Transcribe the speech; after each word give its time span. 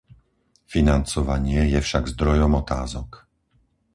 Financovanie 0.73 1.61
je 1.77 1.77
však 1.87 2.03
zdrojom 2.13 2.51
otázok. 2.63 3.09